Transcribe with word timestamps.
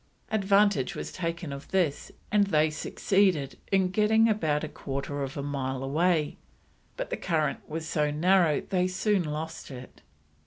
Advantage 0.31 0.95
was 0.95 1.11
taken 1.11 1.53
of 1.53 1.67
this, 1.67 2.11
and 2.31 2.47
they 2.47 2.71
succeeded 2.71 3.59
in 3.71 3.91
getting 3.91 4.27
about 4.27 4.63
a 4.63 4.67
quarter 4.67 5.21
of 5.21 5.37
a 5.37 5.43
mile 5.43 5.83
away, 5.83 6.37
but 6.97 7.11
the 7.11 7.15
current 7.17 7.59
was 7.69 7.87
so 7.87 8.09
narrow 8.09 8.61
they 8.61 8.87
soon 8.87 9.21
lost 9.21 9.69
it. 9.69 10.01